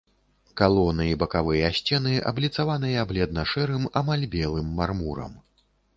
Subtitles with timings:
[0.59, 5.37] Калоны і бакавыя сцены абліцаваныя бледна-шэрым, амаль белым мармурам.